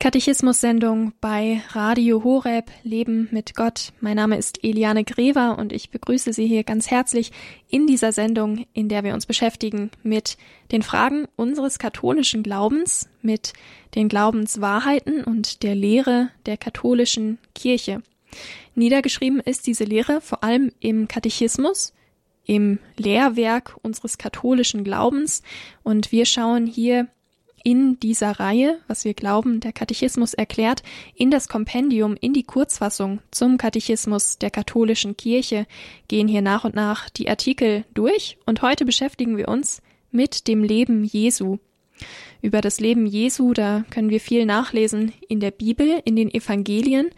[0.00, 3.92] Katechismus-Sendung bei Radio Horeb Leben mit Gott.
[4.00, 7.32] Mein Name ist Eliane Grever und ich begrüße Sie hier ganz herzlich
[7.68, 10.38] in dieser Sendung, in der wir uns beschäftigen mit
[10.72, 13.52] den Fragen unseres katholischen Glaubens, mit
[13.94, 18.02] den Glaubenswahrheiten und der Lehre der katholischen Kirche.
[18.74, 21.92] Niedergeschrieben ist diese Lehre vor allem im Katechismus,
[22.46, 25.42] im Lehrwerk unseres katholischen Glaubens
[25.82, 27.08] und wir schauen hier
[27.62, 30.82] in dieser Reihe, was wir glauben, der Katechismus erklärt,
[31.14, 35.66] in das Kompendium, in die Kurzfassung zum Katechismus der katholischen Kirche,
[36.08, 40.64] gehen hier nach und nach die Artikel durch und heute beschäftigen wir uns mit dem
[40.64, 41.58] Leben Jesu.
[42.42, 47.10] Über das Leben Jesu, da können wir viel nachlesen in der Bibel, in den Evangelien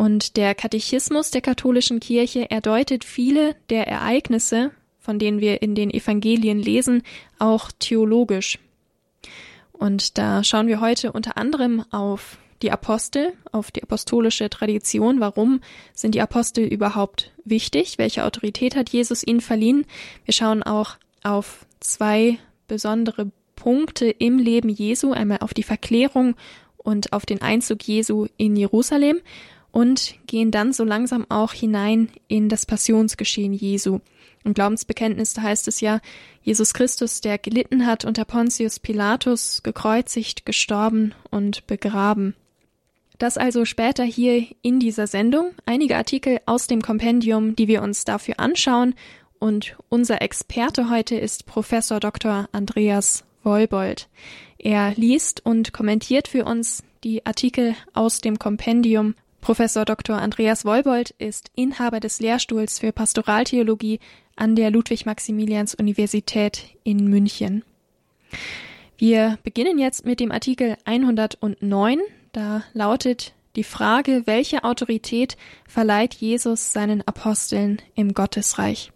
[0.00, 5.90] und der Katechismus der katholischen Kirche erdeutet viele der Ereignisse, von denen wir in den
[5.90, 7.02] Evangelien lesen,
[7.38, 8.58] auch theologisch.
[9.80, 15.20] Und da schauen wir heute unter anderem auf die Apostel, auf die apostolische Tradition.
[15.20, 15.62] Warum
[15.94, 17.96] sind die Apostel überhaupt wichtig?
[17.96, 19.86] Welche Autorität hat Jesus ihnen verliehen?
[20.26, 22.38] Wir schauen auch auf zwei
[22.68, 26.34] besondere Punkte im Leben Jesu, einmal auf die Verklärung
[26.76, 29.20] und auf den Einzug Jesu in Jerusalem
[29.72, 34.00] und gehen dann so langsam auch hinein in das Passionsgeschehen Jesu.
[34.44, 36.00] Im Glaubensbekenntnis heißt es ja,
[36.42, 42.34] Jesus Christus, der gelitten hat unter Pontius Pilatus, gekreuzigt, gestorben und begraben.
[43.18, 45.52] Das also später hier in dieser Sendung.
[45.66, 48.94] Einige Artikel aus dem Kompendium, die wir uns dafür anschauen.
[49.38, 52.48] Und unser Experte heute ist Professor Dr.
[52.52, 54.08] Andreas Wolbold.
[54.56, 60.18] Er liest und kommentiert für uns die Artikel aus dem Kompendium Professor Dr.
[60.18, 63.98] Andreas Wolbold ist Inhaber des Lehrstuhls für Pastoraltheologie
[64.40, 67.62] an der Ludwig-Maximilians-Universität in München.
[68.96, 72.00] Wir beginnen jetzt mit dem Artikel 109.
[72.32, 75.36] Da lautet die Frage, welche Autorität
[75.68, 78.92] verleiht Jesus seinen Aposteln im Gottesreich?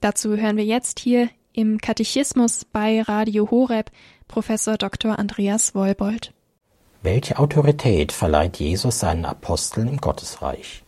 [0.00, 3.90] Dazu hören wir jetzt hier im Katechismus bei Radio Horeb
[4.28, 5.18] Professor Dr.
[5.18, 6.32] Andreas Wolbold.
[7.02, 10.85] Welche Autorität verleiht Jesus seinen Aposteln im Gottesreich?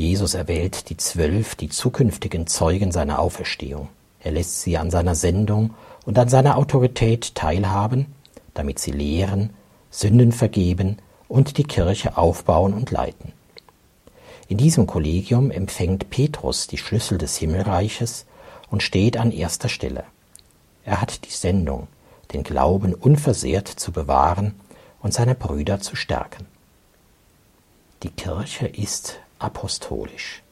[0.00, 3.90] Jesus erwählt die Zwölf, die zukünftigen Zeugen seiner Auferstehung.
[4.20, 5.74] Er lässt sie an seiner Sendung
[6.06, 8.06] und an seiner Autorität teilhaben,
[8.54, 9.50] damit sie lehren,
[9.90, 10.96] Sünden vergeben
[11.28, 13.32] und die Kirche aufbauen und leiten.
[14.48, 18.24] In diesem Kollegium empfängt Petrus die Schlüssel des Himmelreiches
[18.70, 20.04] und steht an erster Stelle.
[20.82, 21.88] Er hat die Sendung,
[22.32, 24.54] den Glauben unversehrt zu bewahren
[25.02, 26.46] und seine Brüder zu stärken.
[28.02, 30.42] Die Kirche ist apostolisch.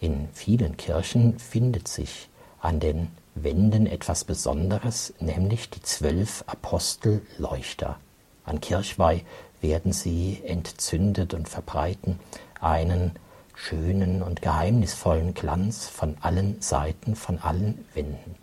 [0.00, 2.28] In vielen Kirchen findet sich
[2.60, 7.98] an den Wänden etwas Besonderes, nämlich die zwölf Apostelleuchter.
[8.44, 9.22] An Kirchweih
[9.60, 12.20] werden sie entzündet und verbreiten
[12.60, 13.12] einen
[13.54, 18.36] schönen und geheimnisvollen Glanz von allen Seiten, von allen Wänden.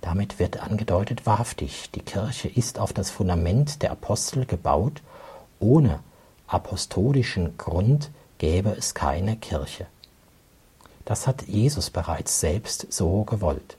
[0.00, 5.02] Damit wird angedeutet, wahrhaftig, die Kirche ist auf das Fundament der Apostel gebaut,
[5.58, 6.00] ohne
[6.46, 9.86] apostolischen Grund gäbe es keine Kirche.
[11.04, 13.76] Das hat Jesus bereits selbst so gewollt.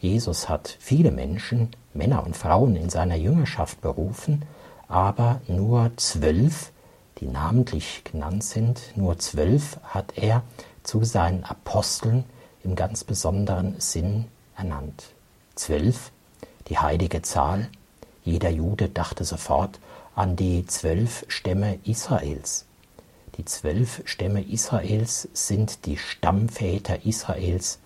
[0.00, 4.46] Jesus hat viele Menschen, Männer und Frauen in seiner Jüngerschaft berufen,
[4.88, 6.72] aber nur zwölf,
[7.18, 10.44] die namentlich genannt sind, nur zwölf hat er
[10.82, 12.24] zu seinen Aposteln
[12.64, 14.24] im ganz besonderen Sinn
[14.56, 15.10] ernannt.
[15.56, 16.10] Zwölf,
[16.68, 17.68] die heilige Zahl,
[18.24, 19.78] jeder Jude dachte sofort
[20.14, 22.64] an die zwölf Stämme Israels.
[23.40, 27.78] Die zwölf Stämme Israels sind die Stammväter Israels.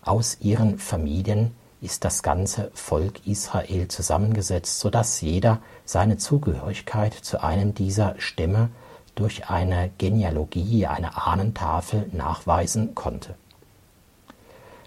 [0.00, 7.42] Aus ihren Familien ist das ganze Volk Israel zusammengesetzt, so dass jeder seine Zugehörigkeit zu
[7.42, 8.70] einem dieser Stämme
[9.16, 13.34] durch eine Genealogie, eine Ahnentafel nachweisen konnte.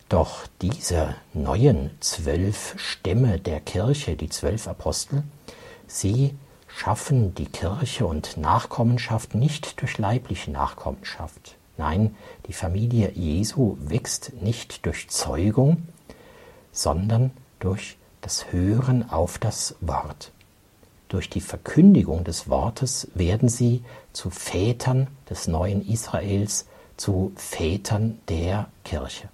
[0.10, 5.22] Doch diese neuen zwölf Stämme der Kirche, die zwölf Apostel,
[5.86, 6.34] sie
[6.76, 11.56] schaffen die Kirche und Nachkommenschaft nicht durch leibliche Nachkommenschaft.
[11.78, 12.16] Nein,
[12.48, 15.84] die Familie Jesu wächst nicht durch Zeugung,
[16.72, 20.32] sondern durch das Hören auf das Wort.
[21.10, 23.84] Durch die Verkündigung des Wortes werden sie
[24.14, 26.66] zu Vätern des neuen Israels,
[26.98, 29.30] zu Vätern der Kirche.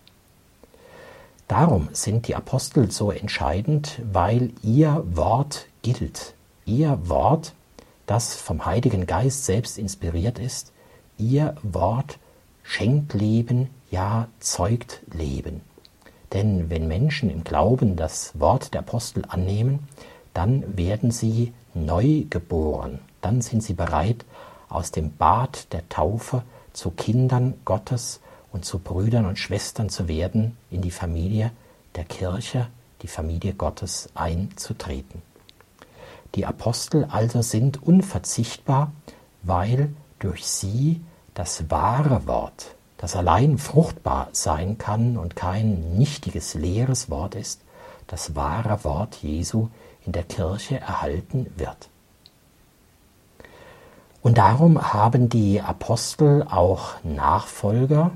[1.48, 6.34] Darum sind die Apostel so entscheidend, weil ihr Wort gilt,
[6.70, 7.54] ihr Wort,
[8.06, 10.72] das vom Heiligen Geist selbst inspiriert ist,
[11.18, 12.20] ihr Wort
[12.64, 15.62] schenkt Leben, ja zeugt Leben.
[16.32, 19.88] Denn wenn Menschen im Glauben das Wort der Apostel annehmen,
[20.36, 24.26] dann werden sie neu geboren, dann sind sie bereit,
[24.70, 26.44] aus dem Bad der Taufe
[26.74, 31.52] zu Kindern Gottes und zu Brüdern und Schwestern zu werden, in die Familie
[31.96, 32.68] der Kirche,
[33.02, 35.24] die Familie Gottes einzutreten.
[36.36, 38.92] Die Apostel also sind unverzichtbar,
[39.44, 41.02] weil durch sie
[41.34, 47.62] das wahre Wort, das allein fruchtbar sein kann und kein nichtiges leeres Wort ist,
[48.08, 49.70] das wahre Wort Jesu
[50.06, 51.90] in der Kirche erhalten wird.
[54.22, 58.12] Und darum haben die Apostel auch Nachfolger,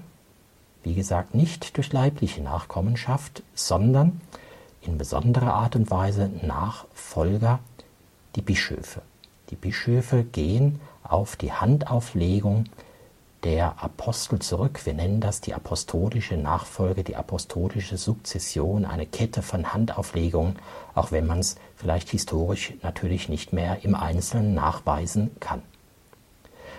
[0.83, 4.19] wie gesagt, nicht durch leibliche Nachkommenschaft, sondern
[4.81, 7.59] in besonderer Art und Weise Nachfolger,
[8.35, 9.01] die Bischöfe.
[9.49, 12.65] Die Bischöfe gehen auf die Handauflegung
[13.43, 14.85] der Apostel zurück.
[14.85, 20.55] Wir nennen das die apostolische Nachfolge, die apostolische Sukzession, eine Kette von Handauflegungen,
[20.95, 25.61] auch wenn man es vielleicht historisch natürlich nicht mehr im Einzelnen nachweisen kann.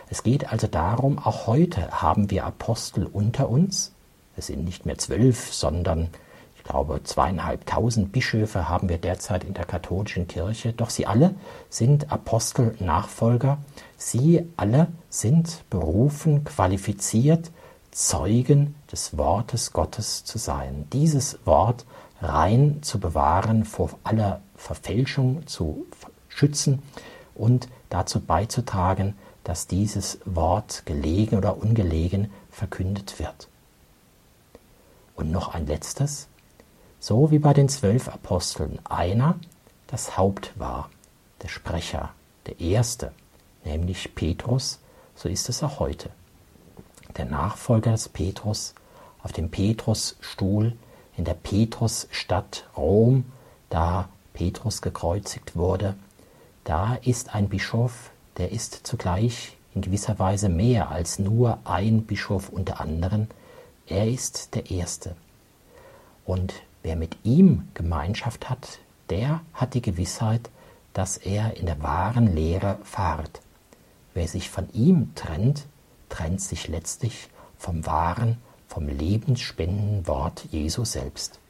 [0.09, 3.93] Es geht also darum, auch heute haben wir Apostel unter uns.
[4.37, 6.09] Es sind nicht mehr zwölf, sondern
[6.65, 10.73] ich glaube zweieinhalbtausend Bischöfe haben wir derzeit in der katholischen Kirche.
[10.73, 11.35] Doch sie alle
[11.69, 13.59] sind Apostelnachfolger.
[13.99, 17.51] Sie alle sind berufen, qualifiziert,
[17.91, 20.87] Zeugen des Wortes Gottes zu sein.
[20.91, 21.85] Dieses Wort
[22.23, 25.85] rein zu bewahren, vor aller Verfälschung zu
[26.29, 26.83] schützen
[27.35, 33.49] und dazu beizutragen, dass dieses Wort gelegen oder ungelegen verkündet wird.
[35.15, 36.29] Und noch ein letztes,
[37.05, 39.39] so wie bei den zwölf Aposteln einer
[39.89, 40.89] das Haupt war,
[41.43, 42.15] der Sprecher,
[42.47, 43.13] der Erste,
[43.63, 44.79] nämlich Petrus,
[45.15, 46.09] so ist es auch heute.
[47.19, 48.75] Der Nachfolger des Petrus
[49.23, 50.73] auf dem Petrusstuhl
[51.19, 53.27] in der Petrusstadt Rom,
[53.69, 55.97] da Petrus gekreuzigt wurde,
[56.65, 62.49] da ist ein Bischof, der ist zugleich in gewisser Weise mehr als nur ein Bischof
[62.49, 63.29] unter anderen.
[63.87, 65.15] Er ist der Erste.
[66.25, 66.55] Und
[66.85, 68.79] wer mit ihm Gemeinschaft hat,
[69.11, 70.51] der hat die Gewissheit,
[70.93, 73.41] dass er in der wahren Lehre fahrt.
[74.13, 75.65] Wer sich von ihm trennt,
[76.09, 78.37] trennt sich letztlich vom wahren,
[78.69, 81.41] vom lebensspendenden Wort Jesu selbst.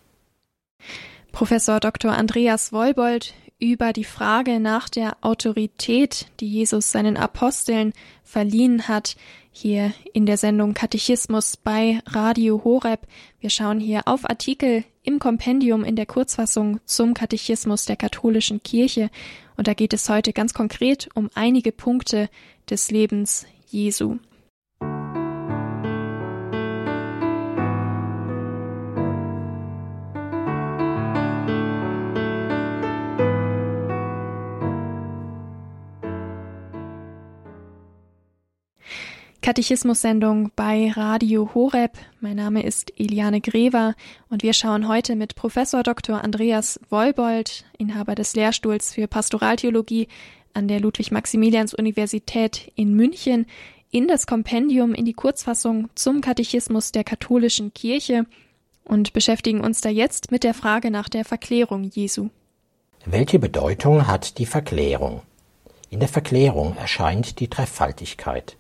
[1.33, 2.13] Professor Dr.
[2.13, 7.93] Andreas Wolbold über die Frage nach der Autorität, die Jesus seinen Aposteln
[8.23, 9.17] verliehen hat,
[9.51, 13.07] hier in der Sendung Katechismus bei Radio Horeb.
[13.41, 19.11] Wir schauen hier auf Artikel im Kompendium in der Kurzfassung zum Katechismus der katholischen Kirche
[19.56, 22.29] und da geht es heute ganz konkret um einige Punkte
[22.69, 24.17] des Lebens Jesu.
[39.44, 41.99] Katechismus-Sendung bei Radio Horeb.
[42.23, 43.94] Mein Name ist Eliane Grever
[44.31, 46.25] und wir schauen heute mit Professor Dr.
[46.25, 50.08] Andreas Wolbold, Inhaber des Lehrstuhls für Pastoraltheologie
[50.55, 53.44] an der Ludwig-Maximilians-Universität in München,
[53.91, 58.25] in das Kompendium, in die Kurzfassung zum Katechismus der katholischen Kirche
[58.87, 62.31] und beschäftigen uns da jetzt mit der Frage nach der Verklärung Jesu.
[63.05, 65.20] Welche Bedeutung hat die Verklärung?
[65.91, 68.56] In der Verklärung erscheint die Dreifaltigkeit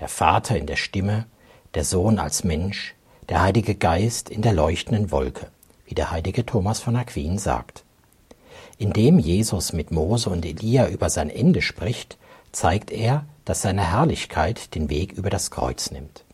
[0.00, 1.26] der Vater in der Stimme,
[1.74, 2.94] der Sohn als Mensch,
[3.28, 5.48] der Heilige Geist in der leuchtenden Wolke,
[5.86, 7.84] wie der heilige Thomas von Aquin sagt.
[8.76, 12.18] Indem Jesus mit Mose und Elia über sein Ende spricht,
[12.52, 16.24] zeigt er, dass seine Herrlichkeit den Weg über das Kreuz nimmt.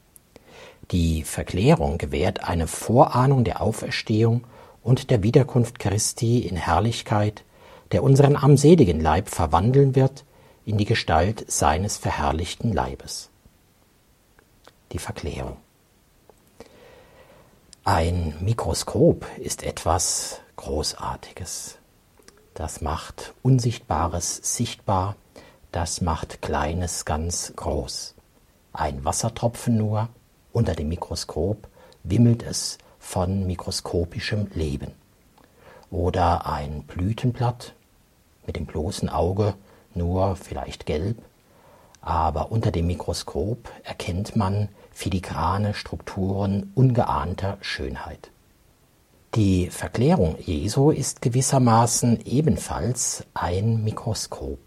[0.90, 4.44] Die Verklärung gewährt eine Vorahnung der Auferstehung
[4.82, 7.44] und der Wiederkunft Christi in Herrlichkeit,
[7.92, 10.24] der unseren armseligen Leib verwandeln wird
[10.64, 13.29] in die Gestalt seines verherrlichten Leibes
[14.92, 15.56] die Verklärung.
[17.84, 21.78] Ein Mikroskop ist etwas Großartiges.
[22.54, 25.16] Das macht Unsichtbares sichtbar,
[25.72, 28.14] das macht Kleines ganz groß.
[28.72, 30.08] Ein Wassertropfen nur,
[30.52, 31.68] unter dem Mikroskop
[32.02, 34.92] wimmelt es von mikroskopischem Leben.
[35.90, 37.74] Oder ein Blütenblatt
[38.46, 39.54] mit dem bloßen Auge
[39.94, 41.18] nur vielleicht gelb,
[42.00, 44.68] aber unter dem Mikroskop erkennt man
[45.00, 48.30] filigrane Strukturen ungeahnter Schönheit.
[49.34, 54.58] Die Verklärung Jesu ist gewissermaßen ebenfalls ein Mikroskop.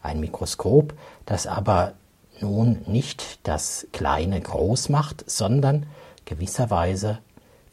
[0.00, 0.94] Ein Mikroskop,
[1.26, 1.94] das aber
[2.40, 5.86] nun nicht das Kleine groß macht, sondern
[6.26, 7.18] gewisserweise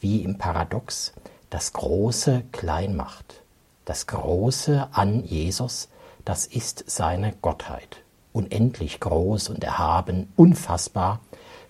[0.00, 1.12] wie im Paradox
[1.48, 3.42] das Große klein macht.
[3.84, 5.88] Das Große an Jesus,
[6.24, 7.98] das ist seine Gottheit.
[8.32, 11.20] Unendlich groß und erhaben, unfassbar,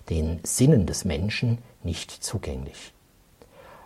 [0.09, 2.93] den Sinnen des Menschen nicht zugänglich.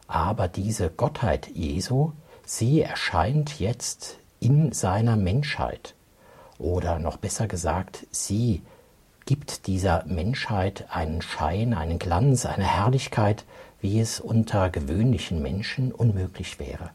[0.08, 2.12] Aber diese Gottheit Jesu,
[2.46, 5.96] sie erscheint jetzt in seiner Menschheit.
[6.58, 8.62] Oder noch besser gesagt, sie
[9.26, 13.44] gibt dieser Menschheit einen Schein, einen Glanz, eine Herrlichkeit,
[13.82, 16.92] wie es unter gewöhnlichen Menschen unmöglich wäre.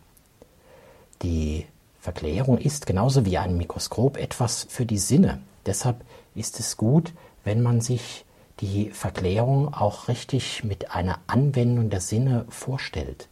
[1.22, 1.66] Die
[2.00, 5.40] Verklärung ist genauso wie ein Mikroskop etwas für die Sinne.
[5.66, 6.02] Deshalb
[6.34, 7.12] ist es gut,
[7.44, 8.24] wenn man sich
[8.60, 13.28] die Verklärung auch richtig mit einer Anwendung der Sinne vorstellt,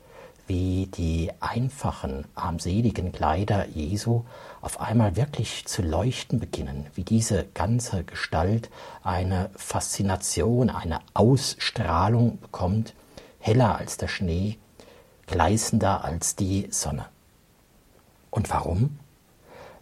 [0.47, 4.25] wie die einfachen, armseligen Kleider Jesu
[4.63, 8.71] auf einmal wirklich zu leuchten beginnen, wie diese ganze Gestalt
[9.03, 12.95] eine Faszination, eine Ausstrahlung bekommt,
[13.39, 14.57] heller als der Schnee,
[15.27, 17.05] gleißender als die Sonne.
[18.31, 18.99] Und warum?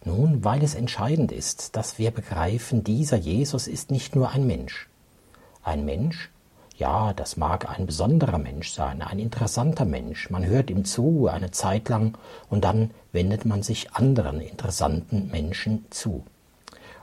[0.04, 4.88] Nun, weil es entscheidend ist, dass wir begreifen, dieser Jesus ist nicht nur ein Mensch.
[5.66, 6.30] Ein Mensch,
[6.76, 10.30] ja, das mag ein besonderer Mensch sein, ein interessanter Mensch.
[10.30, 12.16] Man hört ihm zu eine Zeit lang
[12.48, 16.24] und dann wendet man sich anderen interessanten Menschen zu.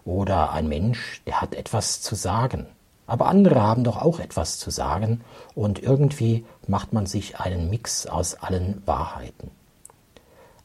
[0.06, 2.68] Oder ein Mensch, der hat etwas zu sagen.
[3.06, 8.08] Aber andere haben doch auch etwas zu sagen und irgendwie macht man sich einen Mix
[8.08, 9.52] aus allen Wahrheiten.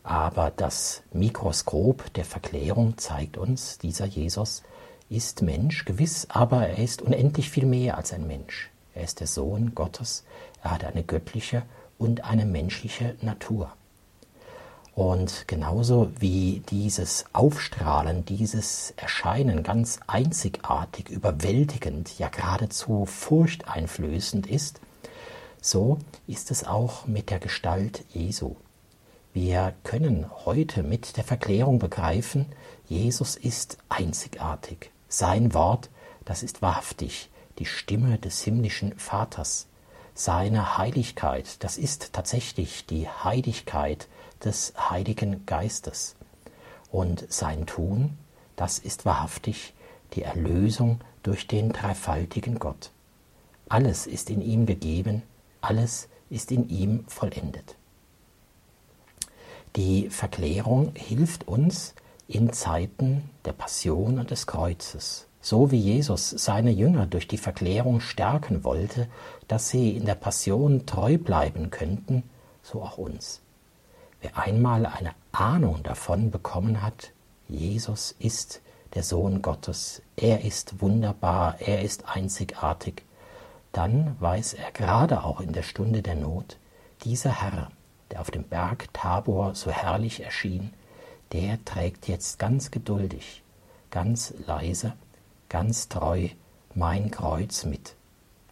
[0.04, 4.62] Aber das Mikroskop der Verklärung zeigt uns, dieser Jesus
[5.10, 8.70] ist Mensch, gewiss, aber er ist unendlich viel mehr als ein Mensch.
[8.94, 10.24] Er ist der Sohn Gottes,
[10.62, 11.62] er hat eine göttliche
[11.98, 13.72] und eine menschliche Natur.
[14.94, 24.80] Und genauso wie dieses Aufstrahlen, dieses Erscheinen ganz einzigartig, überwältigend, ja geradezu furchteinflößend ist,
[25.60, 28.56] so ist es auch mit der Gestalt Jesu.
[29.32, 32.46] Wir können heute mit der Verklärung begreifen,
[32.88, 34.90] Jesus ist einzigartig.
[35.08, 35.88] Sein Wort,
[36.24, 39.66] das ist wahrhaftig die Stimme des himmlischen Vaters.
[40.14, 44.08] Seine Heiligkeit, das ist tatsächlich die Heiligkeit
[44.44, 46.16] des Heiligen Geistes.
[46.90, 48.18] Und sein Tun,
[48.56, 49.74] das ist wahrhaftig
[50.14, 52.90] die Erlösung durch den dreifaltigen Gott.
[53.68, 55.22] Alles ist in ihm gegeben,
[55.60, 57.76] alles ist in ihm vollendet.
[59.76, 61.94] Die Verklärung hilft uns
[62.28, 68.00] in Zeiten der Passion und des Kreuzes, so wie Jesus seine Jünger durch die Verklärung
[68.00, 69.08] stärken wollte,
[69.48, 72.22] dass sie in der Passion treu bleiben könnten,
[72.62, 73.40] so auch uns.
[74.20, 77.12] Wer einmal eine Ahnung davon bekommen hat,
[77.48, 78.60] Jesus ist
[78.94, 83.04] der Sohn Gottes, er ist wunderbar, er ist einzigartig,
[83.72, 86.58] dann weiß er gerade auch in der Stunde der Not,
[87.04, 87.70] dieser Herr,
[88.10, 90.74] der auf dem Berg Tabor so herrlich erschien,
[91.32, 93.42] der trägt jetzt ganz geduldig,
[93.90, 94.94] ganz leise,
[95.48, 96.28] ganz treu
[96.74, 97.94] mein Kreuz mit.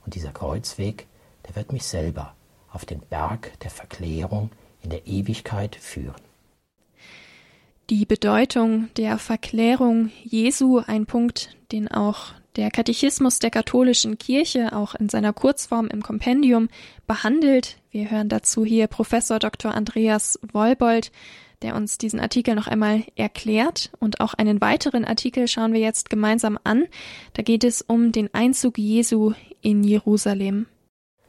[0.04, 1.06] Und dieser Kreuzweg,
[1.46, 2.34] der wird mich selber
[2.72, 4.50] auf den Berg der Verklärung
[4.82, 6.20] in der Ewigkeit führen.
[7.88, 14.94] Die Bedeutung der Verklärung Jesu, ein Punkt, den auch der Katechismus der katholischen Kirche auch
[14.94, 16.68] in seiner Kurzform im Kompendium
[17.06, 17.76] behandelt.
[17.90, 19.72] Wir hören dazu hier Professor Dr.
[19.74, 21.12] Andreas Wolbold,
[21.62, 23.90] der uns diesen Artikel noch einmal erklärt.
[23.98, 26.84] Und auch einen weiteren Artikel schauen wir jetzt gemeinsam an.
[27.32, 29.32] Da geht es um den Einzug Jesu
[29.62, 30.66] in Jerusalem.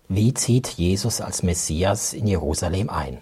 [0.10, 3.20] Wie zieht Jesus als Messias in Jerusalem ein?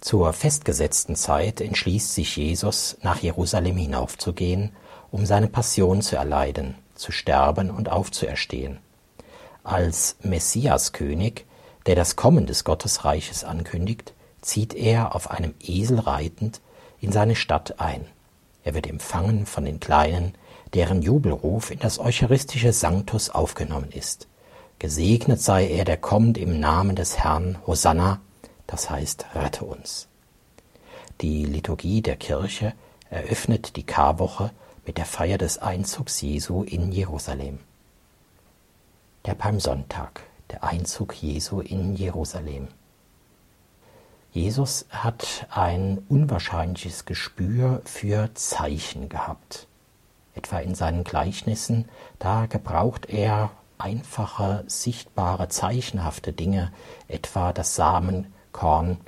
[0.00, 4.72] Zur festgesetzten Zeit entschließt sich Jesus, nach Jerusalem hinaufzugehen,
[5.10, 8.78] um seine Passion zu erleiden, zu sterben und aufzuerstehen.
[9.62, 11.44] Als Messiaskönig,
[11.84, 16.60] der das Kommen des Gottesreiches ankündigt, zieht er auf einem Esel reitend
[17.00, 18.06] in seine Stadt ein.
[18.64, 20.34] Er wird empfangen von den Kleinen,
[20.74, 24.28] deren Jubelruf in das eucharistische Sanctus aufgenommen ist.
[24.78, 28.20] Gesegnet sei er, der kommt im Namen des Herrn, Hosanna,
[28.66, 30.08] das heißt, rette uns.
[31.20, 32.72] Die Liturgie der Kirche
[33.10, 34.52] eröffnet die Karwoche
[34.86, 37.58] mit der Feier des Einzugs Jesu in Jerusalem.
[39.26, 42.68] Der Palmsonntag, der Einzug Jesu in Jerusalem.
[44.32, 49.66] Jesus hat ein unwahrscheinliches Gespür für Zeichen gehabt.
[50.36, 51.86] Etwa in seinen Gleichnissen,
[52.20, 56.70] da gebraucht er einfache, sichtbare, zeichenhafte Dinge,
[57.08, 58.98] etwa das Samenkorn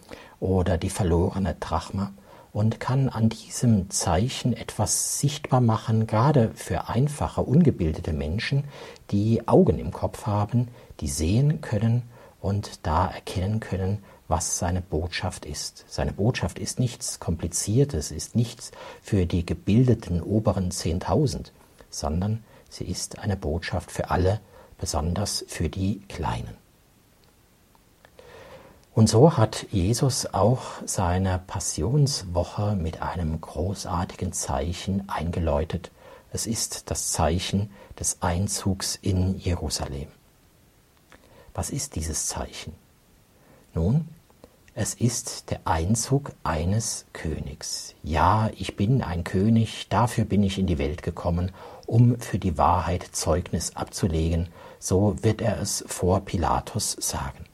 [0.40, 2.12] oder die verlorene Drachme,
[2.52, 8.64] und kann an diesem Zeichen etwas sichtbar machen, gerade für einfache, ungebildete Menschen,
[9.10, 10.68] die Augen im Kopf haben,
[11.00, 12.02] die sehen können
[12.42, 15.84] und da erkennen können, was seine Botschaft ist.
[15.88, 21.52] Seine Botschaft ist nichts Kompliziertes, ist nichts für die gebildeten oberen Zehntausend,
[21.88, 24.40] sondern sie ist eine Botschaft für alle,
[24.78, 26.56] besonders für die Kleinen.
[28.94, 35.90] Und so hat Jesus auch seine Passionswoche mit einem großartigen Zeichen eingeläutet.
[36.30, 40.08] Es ist das Zeichen des Einzugs in Jerusalem.
[41.54, 42.72] Was ist dieses Zeichen?
[43.74, 44.08] Nun,
[44.74, 47.94] es ist der Einzug eines Königs.
[48.02, 51.52] Ja, ich bin ein König, dafür bin ich in die Welt gekommen,
[51.86, 57.44] um für die Wahrheit Zeugnis abzulegen, so wird er es vor Pilatus sagen.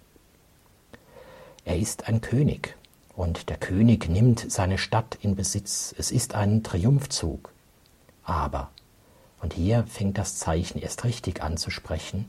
[1.65, 2.77] Er ist ein König
[3.17, 5.93] und der König nimmt seine Stadt in Besitz.
[5.99, 7.53] Es ist ein Triumphzug.
[8.23, 8.71] Aber,
[9.43, 12.27] und hier fängt das Zeichen erst richtig an zu sprechen,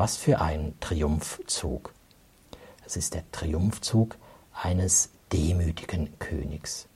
[0.00, 1.92] was für ein Triumphzug.
[2.86, 4.16] Es ist der Triumphzug
[4.54, 6.88] eines demütigen Königs.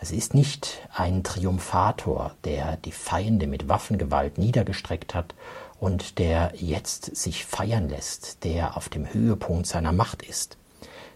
[0.00, 5.34] Es ist nicht ein Triumphator, der die Feinde mit Waffengewalt niedergestreckt hat
[5.80, 10.58] und der jetzt sich feiern lässt, der auf dem Höhepunkt seiner Macht ist.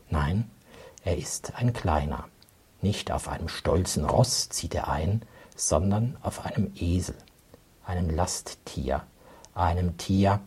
[0.09, 0.51] Nein,
[1.05, 2.29] er ist ein kleiner.
[2.81, 5.21] Nicht auf einem stolzen Ross zieht er ein,
[5.55, 7.17] sondern auf einem Esel,
[7.85, 9.03] einem Lasttier,
[9.53, 10.41] einem Tier,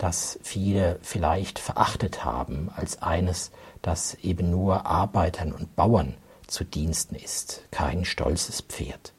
[0.00, 3.50] das viele vielleicht verachtet haben als eines,
[3.82, 6.14] das eben nur Arbeitern und Bauern
[6.46, 9.12] zu Diensten ist, kein stolzes Pferd.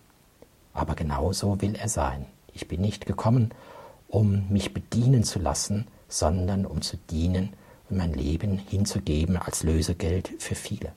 [0.73, 2.25] Aber genauso will er sein.
[2.51, 3.53] Ich bin nicht gekommen,
[4.07, 7.53] um mich bedienen zu lassen, sondern um zu dienen
[7.89, 10.93] und mein Leben hinzugeben als Lösegeld für viele.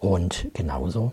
[0.00, 1.12] Und genauso,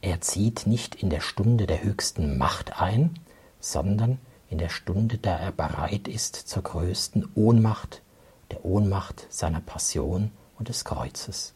[0.00, 3.14] er zieht nicht in der Stunde der höchsten Macht ein,
[3.60, 4.18] sondern
[4.50, 8.02] in der Stunde, da er bereit ist zur größten Ohnmacht,
[8.50, 11.54] der Ohnmacht seiner Passion und des Kreuzes.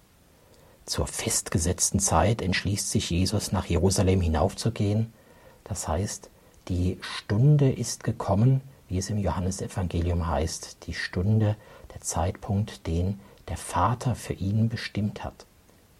[0.84, 5.12] Zur festgesetzten Zeit entschließt sich Jesus nach Jerusalem hinaufzugehen,
[5.64, 6.28] das heißt,
[6.68, 11.56] die Stunde ist gekommen, wie es im Johannesevangelium heißt, die Stunde
[11.94, 15.46] der Zeitpunkt, den der Vater für ihn bestimmt hat.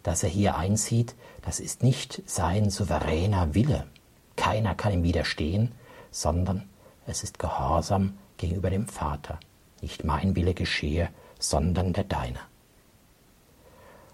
[0.03, 3.87] Dass er hier einzieht, das ist nicht sein souveräner Wille.
[4.35, 5.71] Keiner kann ihm widerstehen,
[6.11, 6.69] sondern
[7.05, 9.39] es ist Gehorsam gegenüber dem Vater.
[9.81, 12.39] Nicht mein Wille geschehe, sondern der deine.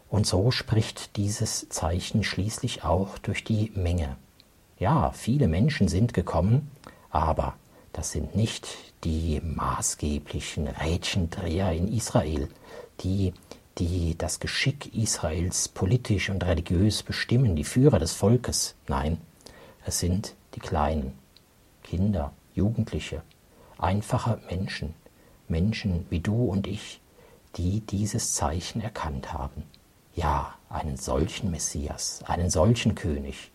[0.09, 4.17] Und so spricht dieses Zeichen schließlich auch durch die Menge.
[4.79, 6.71] Ja, viele Menschen sind gekommen,
[7.11, 7.55] aber
[7.93, 8.67] das sind nicht
[9.03, 12.49] die maßgeblichen Rädchendreher in Israel,
[13.01, 13.33] die,
[13.77, 18.75] die das Geschick Israels politisch und religiös bestimmen, die Führer des Volkes.
[18.87, 19.19] Nein,
[19.85, 21.13] es sind die Kleinen,
[21.83, 23.21] Kinder, Jugendliche,
[23.77, 24.93] einfache Menschen,
[25.47, 26.99] Menschen wie du und ich,
[27.55, 29.63] die dieses Zeichen erkannt haben.
[30.13, 33.51] Ja, einen solchen Messias, einen solchen König,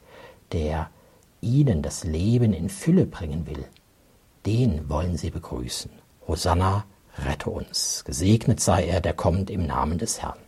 [0.53, 0.91] der
[1.43, 3.65] ihnen das Leben in Fülle bringen will,
[4.47, 5.91] den wollen sie begrüßen.
[6.27, 6.85] Hosanna,
[7.19, 8.05] rette uns.
[8.07, 10.44] Gesegnet sei er, der kommt im Namen des Herrn.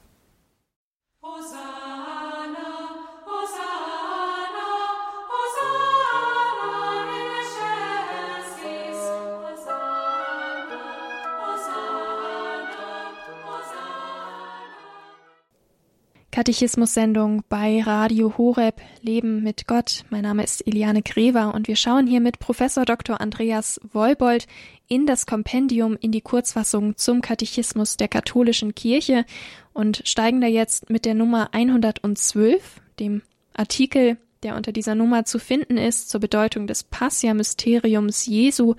[16.36, 20.04] Katechismus-Sendung bei Radio Horeb Leben mit Gott.
[20.10, 23.22] Mein Name ist Eliane Grever und wir schauen hier mit Professor Dr.
[23.22, 24.46] Andreas Wolbold
[24.86, 29.24] in das Kompendium in die Kurzfassung zum Katechismus der katholischen Kirche
[29.72, 33.22] und steigen da jetzt mit der Nummer 112, dem
[33.54, 38.74] Artikel, der unter dieser Nummer zu finden ist, zur Bedeutung des Passia-Mysteriums Jesu,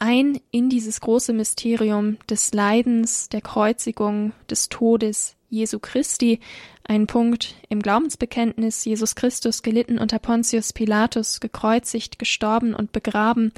[0.00, 6.40] ein in dieses große Mysterium des Leidens, der Kreuzigung, des Todes Jesu Christi,
[6.84, 13.52] ein Punkt im Glaubensbekenntnis Jesus Christus gelitten unter Pontius Pilatus, gekreuzigt, gestorben und begraben,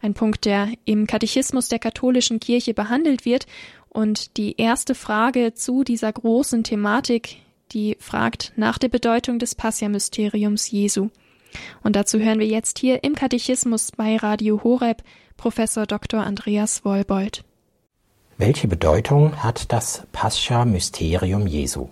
[0.00, 3.46] ein Punkt, der im Katechismus der katholischen Kirche behandelt wird
[3.88, 7.38] und die erste Frage zu dieser großen Thematik,
[7.72, 11.10] die fragt nach der Bedeutung des Passia-Mysteriums Jesu.
[11.82, 15.02] Und dazu hören wir jetzt hier im Katechismus bei Radio Horeb
[15.36, 16.20] Professor Dr.
[16.20, 17.44] Andreas Wollbold.
[18.36, 21.88] Welche Bedeutung hat das Pascha-Mysterium Jesu?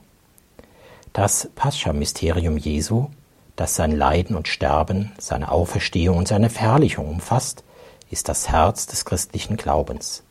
[1.13, 3.09] Das Pascha-Mysterium Jesu,
[3.57, 7.65] das sein Leiden und Sterben, seine Auferstehung und seine Verherrlichung umfasst,
[8.11, 10.23] ist das Herz des christlichen Glaubens.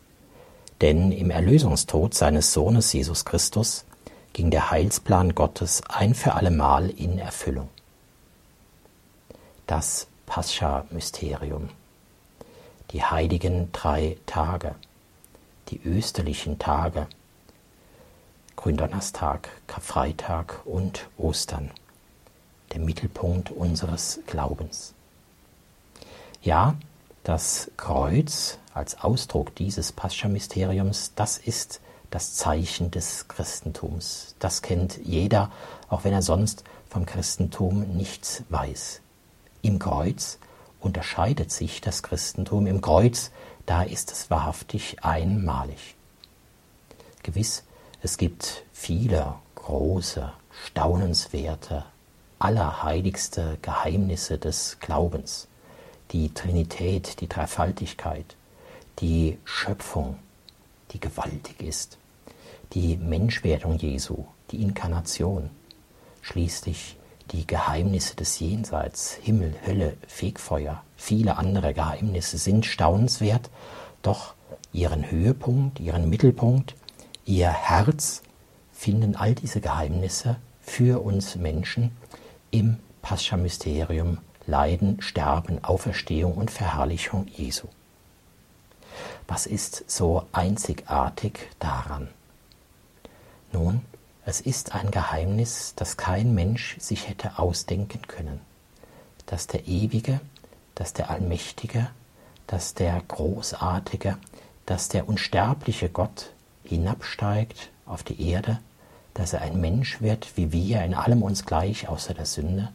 [0.82, 3.86] Denn im Erlösungstod seines Sohnes Jesus Christus
[4.34, 7.70] ging der Heilsplan Gottes ein für allemal in Erfüllung.
[9.68, 11.70] Das Pascha-Mysterium.
[12.92, 14.76] Die heiligen drei Tage
[15.70, 17.08] die österlichen Tage.
[18.56, 21.72] Gründonnerstag, Karfreitag und Ostern.
[22.74, 24.94] Der Mittelpunkt unseres Glaubens.
[26.42, 26.76] Ja,
[27.24, 34.36] das Kreuz als Ausdruck dieses Pascha-Mysteriums, das ist das Zeichen des Christentums.
[34.40, 35.52] Das kennt jeder,
[35.90, 39.02] auch wenn er sonst vom Christentum nichts weiß.
[39.68, 40.40] Im Kreuz
[40.80, 42.68] unterscheidet sich das Christentum.
[42.68, 43.32] Im Kreuz,
[43.66, 45.96] da ist es wahrhaftig einmalig.
[47.22, 47.66] Gewiss,
[48.02, 50.32] es gibt viele große,
[50.68, 51.84] staunenswerte,
[52.40, 55.50] allerheiligste Geheimnisse des Glaubens.
[56.12, 58.38] Die Trinität, die Dreifaltigkeit,
[59.00, 60.18] die Schöpfung,
[60.94, 61.98] die gewaltig ist,
[62.72, 65.50] die Menschwerdung Jesu, die Inkarnation,
[66.22, 66.96] schließlich
[67.32, 73.50] die Geheimnisse des Jenseits, Himmel, Hölle, Fegfeuer, viele andere Geheimnisse sind staunenswert,
[74.02, 74.34] doch
[74.74, 76.76] ihren Höhepunkt, ihren Mittelpunkt,
[77.26, 78.22] ihr Herz
[78.72, 81.92] finden all diese Geheimnisse für uns Menschen
[82.52, 87.68] im Pascha-Mysterium Leiden, Sterben, Auferstehung und Verherrlichung Jesu.
[89.28, 92.08] Was ist so einzigartig daran?
[93.52, 93.82] Nun,
[94.28, 98.42] es ist ein Geheimnis, das kein Mensch sich hätte ausdenken können,
[99.26, 100.20] dass der Ewige,
[100.76, 101.90] dass der Allmächtige,
[102.46, 104.18] dass der Großartige,
[104.66, 106.32] dass der unsterbliche Gott
[106.66, 108.60] hinabsteigt auf die Erde,
[109.14, 112.74] dass er ein Mensch wird wie wir, in allem uns gleich außer der Sünde,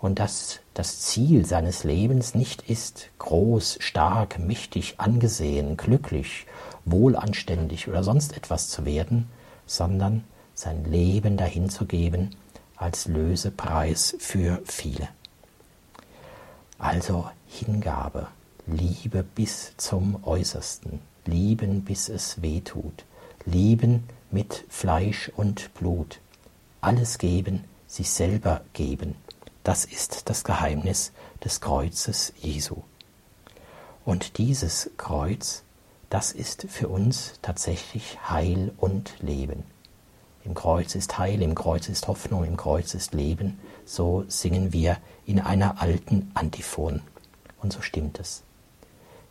[0.00, 6.46] und dass das Ziel seines Lebens nicht ist, groß, stark, mächtig, angesehen, glücklich,
[6.86, 9.28] wohlanständig oder sonst etwas zu werden,
[9.66, 10.24] sondern
[10.60, 12.36] sein Leben dahinzugeben
[12.76, 15.08] als Lösepreis für viele.
[16.78, 18.28] Also Hingabe,
[18.66, 23.04] Liebe bis zum Äußersten, lieben bis es weh tut,
[23.46, 26.20] lieben mit Fleisch und Blut,
[26.82, 29.14] alles geben, sich selber geben,
[29.64, 32.82] das ist das Geheimnis des Kreuzes Jesu.
[34.04, 35.62] Und dieses Kreuz,
[36.10, 39.64] das ist für uns tatsächlich Heil und Leben.
[40.44, 43.58] Im Kreuz ist Heil, im Kreuz ist Hoffnung, im Kreuz ist Leben.
[43.84, 47.02] So singen wir in einer alten Antiphon.
[47.60, 48.42] Und so stimmt es.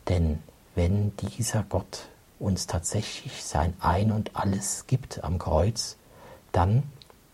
[0.08, 0.38] Denn
[0.74, 5.96] wenn dieser Gott uns tatsächlich sein Ein und alles gibt am Kreuz,
[6.52, 6.84] dann,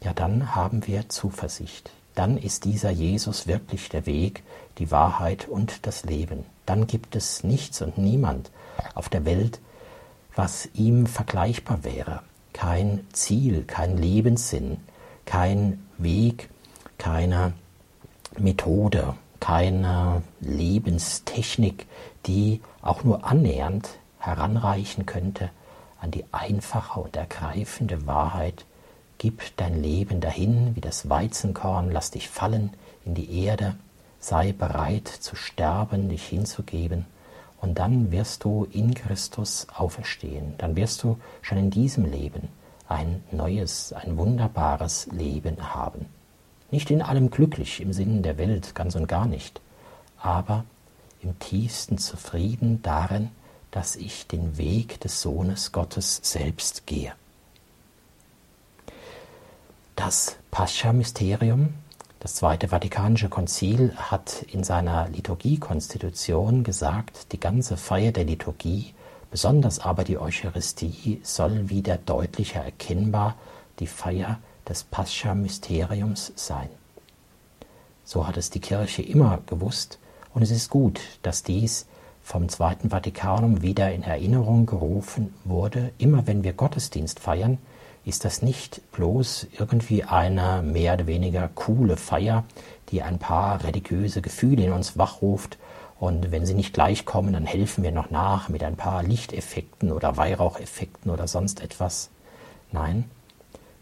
[0.02, 4.42] ja, dann haben wir Zuversicht dann ist dieser Jesus wirklich der Weg,
[4.78, 6.46] die Wahrheit und das Leben.
[6.64, 8.50] Dann gibt es nichts und niemand
[8.94, 9.60] auf der Welt,
[10.34, 12.22] was ihm vergleichbar wäre.
[12.56, 14.78] Kein Ziel, kein Lebenssinn,
[15.26, 16.48] kein Weg,
[16.96, 17.52] keine
[18.38, 21.86] Methode, keine Lebenstechnik,
[22.24, 25.50] die auch nur annähernd heranreichen könnte
[26.00, 28.64] an die einfache und ergreifende Wahrheit.
[29.18, 32.70] Gib dein Leben dahin wie das Weizenkorn, lass dich fallen
[33.04, 33.74] in die Erde,
[34.18, 37.04] sei bereit zu sterben, dich hinzugeben,
[37.66, 40.54] und dann wirst du in Christus auferstehen.
[40.58, 42.48] Dann wirst du schon in diesem Leben
[42.88, 46.06] ein neues, ein wunderbares Leben haben.
[46.70, 49.60] Nicht in allem glücklich im Sinne der Welt, ganz und gar nicht,
[50.22, 50.64] aber
[51.22, 53.30] im tiefsten zufrieden darin,
[53.72, 57.12] dass ich den Weg des Sohnes Gottes selbst gehe.
[59.96, 61.74] Das Pascha-Mysterium,
[62.26, 68.94] das Zweite Vatikanische Konzil, hat in seiner Liturgiekonstitution gesagt, die ganze Feier der Liturgie,
[69.30, 73.36] besonders aber die Eucharistie, soll wieder deutlicher erkennbar
[73.78, 76.68] die Feier des Pascha-Mysteriums sein.
[78.04, 80.00] So hat es die Kirche immer gewusst,
[80.34, 81.86] und es ist gut, dass dies
[82.24, 85.92] vom Zweiten Vatikanum wieder in Erinnerung gerufen wurde.
[85.98, 87.58] Immer wenn wir Gottesdienst feiern,
[88.06, 92.44] ist das nicht bloß irgendwie eine mehr oder weniger coole Feier,
[92.88, 95.58] die ein paar religiöse Gefühle in uns wachruft?
[95.98, 99.90] Und wenn sie nicht gleich kommen, dann helfen wir noch nach mit ein paar Lichteffekten
[99.90, 102.10] oder Weihraucheffekten oder sonst etwas.
[102.70, 103.10] Nein,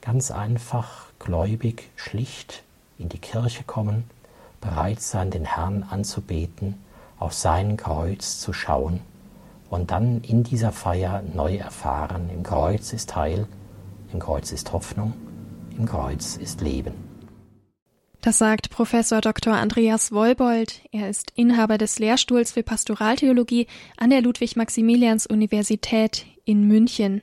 [0.00, 2.62] ganz einfach gläubig, schlicht
[2.98, 4.04] in die Kirche kommen,
[4.60, 6.82] bereit sein, den Herrn anzubeten,
[7.18, 9.00] auf sein Kreuz zu schauen
[9.68, 13.46] und dann in dieser Feier neu erfahren, im Kreuz ist Heil,
[14.14, 15.12] im Kreuz ist Hoffnung,
[15.77, 16.94] im Kreuz ist Leben.
[18.20, 19.55] Das sagt Professor Dr.
[19.55, 20.83] Andreas Wollbold.
[20.92, 23.66] Er ist Inhaber des Lehrstuhls für Pastoraltheologie
[23.98, 27.22] an der Ludwig-Maximilians-Universität in München.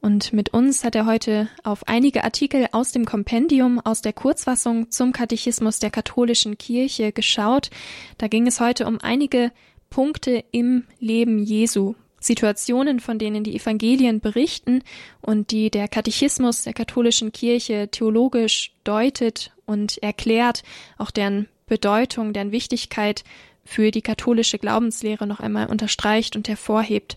[0.00, 4.90] Und mit uns hat er heute auf einige Artikel aus dem Kompendium, aus der Kurzfassung
[4.90, 7.68] zum Katechismus der katholischen Kirche geschaut.
[8.16, 9.52] Da ging es heute um einige
[9.90, 14.82] Punkte im Leben Jesu, Situationen, von denen die Evangelien berichten
[15.20, 20.62] und die der Katechismus der katholischen Kirche theologisch deutet und erklärt,
[20.98, 23.24] auch deren Bedeutung, deren Wichtigkeit
[23.64, 27.16] für die katholische Glaubenslehre noch einmal unterstreicht und hervorhebt.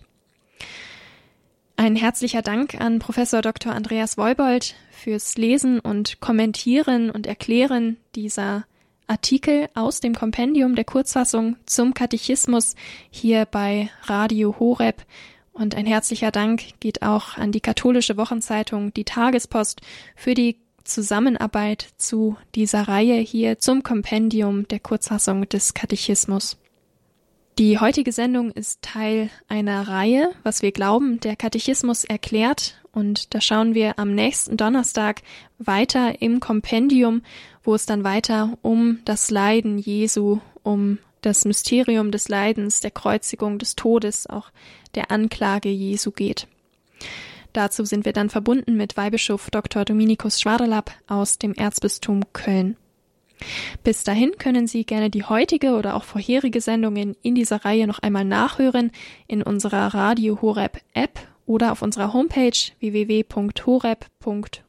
[1.76, 3.72] Ein herzlicher Dank an Professor Dr.
[3.72, 8.64] Andreas Wolbold fürs Lesen und Kommentieren und Erklären dieser
[9.06, 12.74] Artikel aus dem Kompendium der Kurzfassung zum Katechismus
[13.10, 15.04] hier bei Radio Horeb.
[15.52, 19.80] Und ein herzlicher Dank geht auch an die katholische Wochenzeitung Die Tagespost
[20.16, 26.58] für die Zusammenarbeit zu dieser Reihe hier zum Kompendium der Kurzfassung des Katechismus.
[27.58, 32.80] Die heutige Sendung ist Teil einer Reihe, was wir glauben, der Katechismus erklärt.
[32.90, 35.22] Und da schauen wir am nächsten Donnerstag
[35.58, 37.22] weiter im Kompendium,
[37.64, 43.58] wo es dann weiter um das Leiden Jesu, um das Mysterium des Leidens, der Kreuzigung,
[43.58, 44.50] des Todes, auch
[44.94, 46.46] der Anklage Jesu geht.
[47.54, 49.84] Dazu sind wir dann verbunden mit Weihbischof Dr.
[49.84, 52.76] Dominikus Schwaderlapp aus dem Erzbistum Köln.
[53.82, 57.98] Bis dahin können Sie gerne die heutige oder auch vorherige Sendungen in dieser Reihe noch
[57.98, 58.90] einmal nachhören
[59.26, 64.63] in unserer Radio Horeb App oder auf unserer Homepage www.horeb.org,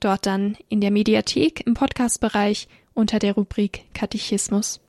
[0.00, 4.80] dort dann in der Mediathek im Podcastbereich unter der Rubrik Katechismus.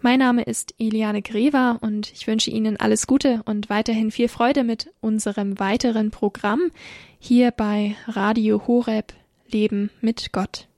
[0.00, 4.64] Mein Name ist Eliane Greva und ich wünsche Ihnen alles Gute und weiterhin viel Freude
[4.64, 6.70] mit unserem weiteren Programm
[7.18, 9.12] hier bei Radio Horeb
[9.48, 10.69] Leben mit Gott.